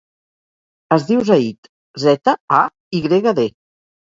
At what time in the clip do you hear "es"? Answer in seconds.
0.95-1.05